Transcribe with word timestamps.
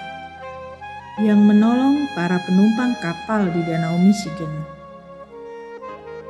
yang 1.23 1.39
menolong 1.47 2.11
para 2.19 2.43
penumpang 2.43 2.99
kapal 2.99 3.47
di 3.55 3.63
Danau 3.63 3.95
Michigan. 4.03 4.51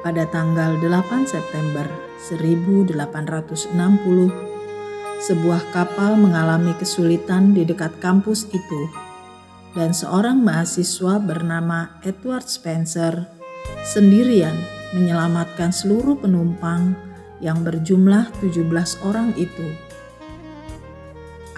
Pada 0.04 0.28
tanggal 0.28 0.76
8 0.84 1.24
September 1.24 1.88
1860, 2.28 3.72
sebuah 5.24 5.62
kapal 5.72 6.20
mengalami 6.20 6.76
kesulitan 6.76 7.56
di 7.56 7.64
dekat 7.64 7.96
kampus 8.04 8.44
itu 8.52 9.03
dan 9.74 9.90
seorang 9.90 10.38
mahasiswa 10.38 11.18
bernama 11.18 11.98
Edward 12.06 12.46
Spencer 12.46 13.26
sendirian 13.82 14.54
menyelamatkan 14.94 15.74
seluruh 15.74 16.14
penumpang 16.14 16.94
yang 17.42 17.66
berjumlah 17.66 18.30
17 18.38 18.70
orang 19.02 19.34
itu. 19.34 19.68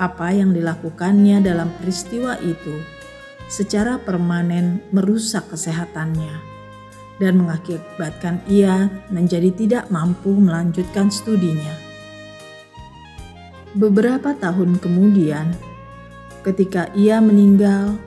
Apa 0.00 0.33
yang 0.33 0.56
dilakukannya 0.56 1.44
dalam 1.44 1.72
peristiwa 1.77 2.37
itu 2.41 2.81
secara 3.47 4.00
permanen 4.00 4.83
merusak 4.91 5.47
kesehatannya 5.53 6.56
dan 7.17 7.41
mengakibatkan 7.41 8.44
ia 8.48 8.92
menjadi 9.09 9.48
tidak 9.53 9.84
mampu 9.89 10.37
melanjutkan 10.37 11.09
studinya. 11.09 11.72
Beberapa 13.77 14.33
tahun 14.37 14.81
kemudian, 14.81 15.53
ketika 16.47 16.87
ia 16.95 17.19
meninggal, 17.19 17.99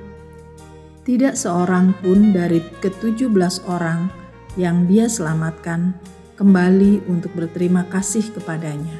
tidak 1.04 1.36
seorang 1.36 1.92
pun 2.00 2.32
dari 2.32 2.64
ke-17 2.80 3.68
orang 3.68 4.08
yang 4.56 4.88
dia 4.88 5.12
selamatkan 5.12 5.92
kembali 6.40 7.04
untuk 7.12 7.36
berterima 7.36 7.84
kasih 7.92 8.24
kepadanya. 8.32 8.96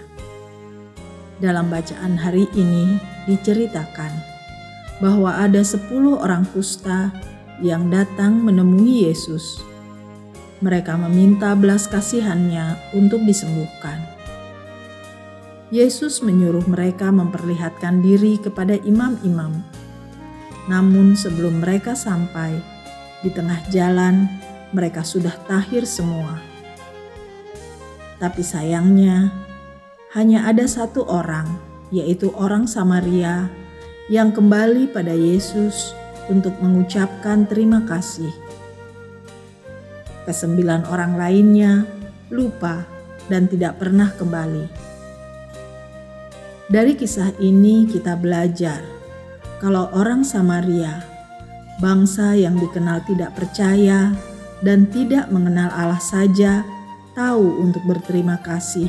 Dalam 1.40 1.72
bacaan 1.72 2.20
hari 2.20 2.52
ini 2.52 3.00
diceritakan 3.24 4.12
bahwa 5.00 5.40
ada 5.40 5.64
10 5.64 5.88
orang 6.20 6.44
kusta 6.52 7.16
yang 7.64 7.88
datang 7.88 8.44
menemui 8.44 9.08
Yesus. 9.08 9.64
Mereka 10.60 11.00
meminta 11.00 11.56
belas 11.56 11.88
kasihannya 11.88 12.76
untuk 12.92 13.24
disembuhkan. 13.24 14.19
Yesus 15.70 16.26
menyuruh 16.26 16.66
mereka 16.66 17.14
memperlihatkan 17.14 18.02
diri 18.02 18.42
kepada 18.42 18.78
imam-imam 18.82 19.62
namun 20.70 21.18
sebelum 21.18 21.66
mereka 21.66 21.98
sampai 21.98 22.62
di 23.26 23.34
tengah 23.34 23.58
jalan, 23.74 24.30
mereka 24.70 25.02
sudah 25.02 25.34
tahir 25.50 25.82
semua. 25.90 26.38
Tapi 28.22 28.46
sayangnya, 28.46 29.34
hanya 30.14 30.46
ada 30.46 30.70
satu 30.70 31.10
orang, 31.10 31.58
yaitu 31.90 32.30
orang 32.38 32.70
Samaria, 32.70 33.50
yang 34.14 34.30
kembali 34.30 34.94
pada 34.94 35.12
Yesus 35.18 35.98
untuk 36.30 36.54
mengucapkan 36.62 37.50
terima 37.50 37.82
kasih. 37.90 38.30
Kesembilan 40.30 40.86
orang 40.86 41.18
lainnya 41.18 41.90
lupa 42.30 42.86
dan 43.26 43.50
tidak 43.50 43.82
pernah 43.82 44.14
kembali. 44.14 44.89
Dari 46.70 46.94
kisah 46.94 47.34
ini, 47.42 47.90
kita 47.90 48.14
belajar 48.14 49.00
kalau 49.58 49.90
orang 49.90 50.22
Samaria, 50.22 51.02
bangsa 51.82 52.38
yang 52.38 52.62
dikenal 52.62 53.02
tidak 53.10 53.34
percaya 53.34 54.14
dan 54.62 54.86
tidak 54.88 55.34
mengenal 55.34 55.74
Allah 55.74 55.98
saja, 55.98 56.62
tahu 57.18 57.58
untuk 57.58 57.82
berterima 57.90 58.38
kasih. 58.46 58.86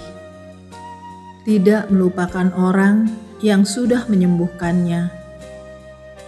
Tidak 1.49 1.89
melupakan 1.89 2.53
orang 2.53 3.09
yang 3.41 3.65
sudah 3.65 4.05
menyembuhkannya. 4.13 5.09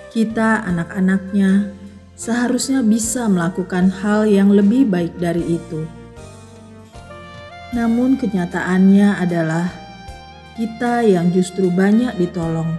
Kita, 0.08 0.64
anak-anaknya, 0.64 1.68
seharusnya 2.16 2.80
bisa 2.80 3.28
melakukan 3.28 3.92
hal 3.92 4.24
yang 4.24 4.48
lebih 4.50 4.88
baik 4.88 5.20
dari 5.20 5.60
itu. 5.60 5.84
Namun, 7.76 8.16
kenyataannya 8.16 9.20
adalah 9.20 9.81
kita 10.52 11.00
yang 11.00 11.32
justru 11.32 11.72
banyak 11.72 12.12
ditolong 12.20 12.76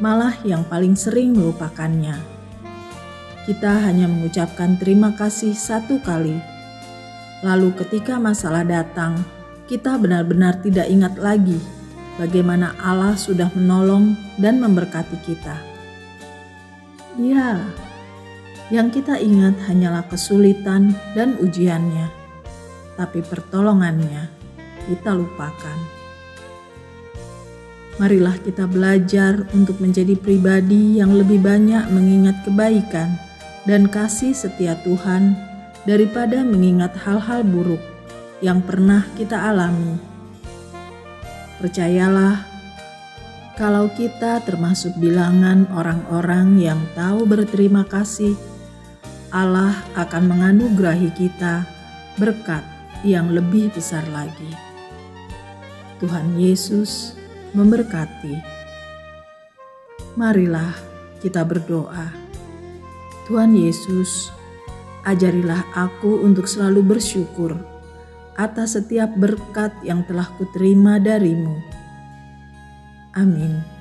malah 0.00 0.32
yang 0.48 0.64
paling 0.64 0.96
sering 0.96 1.36
melupakannya. 1.36 2.16
Kita 3.44 3.84
hanya 3.84 4.08
mengucapkan 4.08 4.80
terima 4.80 5.12
kasih 5.12 5.52
satu 5.52 6.00
kali, 6.00 6.40
lalu 7.44 7.74
ketika 7.76 8.16
masalah 8.16 8.64
datang, 8.64 9.20
kita 9.68 10.00
benar-benar 10.00 10.62
tidak 10.64 10.88
ingat 10.88 11.14
lagi 11.20 11.60
bagaimana 12.16 12.72
Allah 12.80 13.14
sudah 13.14 13.52
menolong 13.52 14.16
dan 14.40 14.56
memberkati 14.62 15.18
kita. 15.20 15.56
Ya, 17.20 17.60
yang 18.72 18.88
kita 18.88 19.20
ingat 19.20 19.58
hanyalah 19.68 20.08
kesulitan 20.08 20.96
dan 21.12 21.36
ujiannya, 21.42 22.08
tapi 22.96 23.20
pertolongannya 23.20 24.30
kita 24.88 25.12
lupakan 25.12 25.99
marilah 27.98 28.36
kita 28.38 28.68
belajar 28.70 29.48
untuk 29.56 29.80
menjadi 29.82 30.14
pribadi 30.14 31.00
yang 31.02 31.16
lebih 31.16 31.42
banyak 31.42 31.90
mengingat 31.90 32.36
kebaikan 32.46 33.18
dan 33.66 33.90
kasih 33.90 34.36
setia 34.36 34.78
Tuhan 34.86 35.34
daripada 35.88 36.44
mengingat 36.44 36.94
hal-hal 37.02 37.42
buruk 37.42 37.80
yang 38.44 38.60
pernah 38.64 39.04
kita 39.16 39.36
alami. 39.36 40.00
Percayalah, 41.60 42.48
kalau 43.60 43.92
kita 43.92 44.40
termasuk 44.48 44.96
bilangan 44.96 45.68
orang-orang 45.76 46.56
yang 46.56 46.80
tahu 46.96 47.28
berterima 47.28 47.84
kasih, 47.84 48.32
Allah 49.28 49.76
akan 49.92 50.32
menganugerahi 50.32 51.12
kita 51.12 51.68
berkat 52.16 52.64
yang 53.04 53.28
lebih 53.28 53.68
besar 53.76 54.02
lagi. 54.08 54.56
Tuhan 56.00 56.40
Yesus 56.40 57.19
memberkati. 57.56 58.38
Marilah 60.14 60.74
kita 61.24 61.46
berdoa. 61.46 62.10
Tuhan 63.30 63.54
Yesus, 63.54 64.34
ajarilah 65.06 65.62
aku 65.72 66.22
untuk 66.26 66.50
selalu 66.50 66.96
bersyukur 66.96 67.54
atas 68.34 68.74
setiap 68.74 69.12
berkat 69.14 69.70
yang 69.86 70.02
telah 70.08 70.26
kuterima 70.40 70.96
darimu. 70.98 71.60
Amin. 73.14 73.79